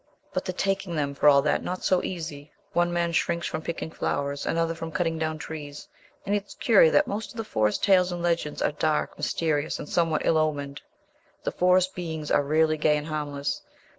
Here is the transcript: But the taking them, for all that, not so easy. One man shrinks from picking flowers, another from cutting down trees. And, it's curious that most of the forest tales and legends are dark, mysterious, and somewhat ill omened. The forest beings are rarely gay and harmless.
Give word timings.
But 0.33 0.45
the 0.45 0.53
taking 0.53 0.95
them, 0.95 1.13
for 1.13 1.29
all 1.29 1.43
that, 1.43 1.61
not 1.63 1.83
so 1.83 2.01
easy. 2.03 2.51
One 2.73 2.91
man 2.91 3.11
shrinks 3.11 3.45
from 3.45 3.61
picking 3.61 3.91
flowers, 3.91 4.47
another 4.47 4.73
from 4.73 4.91
cutting 4.91 5.19
down 5.19 5.37
trees. 5.37 5.87
And, 6.25 6.33
it's 6.33 6.55
curious 6.55 6.91
that 6.93 7.05
most 7.05 7.29
of 7.29 7.37
the 7.37 7.43
forest 7.43 7.83
tales 7.83 8.11
and 8.11 8.19
legends 8.23 8.63
are 8.63 8.71
dark, 8.71 9.15
mysterious, 9.15 9.77
and 9.77 9.87
somewhat 9.87 10.23
ill 10.25 10.39
omened. 10.39 10.81
The 11.43 11.51
forest 11.51 11.93
beings 11.93 12.31
are 12.31 12.41
rarely 12.41 12.77
gay 12.77 12.97
and 12.97 13.05
harmless. 13.05 13.61